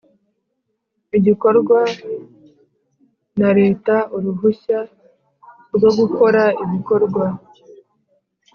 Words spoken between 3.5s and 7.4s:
Leta Uruhushya rwo gukora ibikorwa